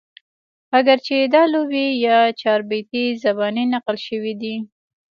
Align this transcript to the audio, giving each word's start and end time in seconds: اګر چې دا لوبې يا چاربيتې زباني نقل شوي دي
اګر 0.77 0.97
چې 1.07 1.15
دا 1.33 1.43
لوبې 1.53 1.85
يا 2.05 2.17
چاربيتې 2.41 3.03
زباني 3.23 3.63
نقل 3.73 3.95
شوي 4.07 4.33
دي 4.41 4.55